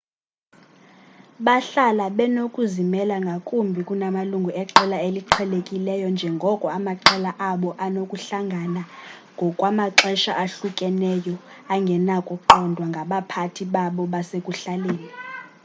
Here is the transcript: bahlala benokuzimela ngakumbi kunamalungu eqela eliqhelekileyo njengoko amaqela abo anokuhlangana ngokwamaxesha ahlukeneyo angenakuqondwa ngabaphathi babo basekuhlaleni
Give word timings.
bahlala 1.45 2.05
benokuzimela 2.17 3.15
ngakumbi 3.25 3.81
kunamalungu 3.87 4.51
eqela 4.61 4.97
eliqhelekileyo 5.07 6.07
njengoko 6.13 6.67
amaqela 6.77 7.31
abo 7.49 7.69
anokuhlangana 7.85 8.81
ngokwamaxesha 9.35 10.31
ahlukeneyo 10.43 11.35
angenakuqondwa 11.73 12.85
ngabaphathi 12.91 13.63
babo 13.73 14.03
basekuhlaleni 14.13 15.07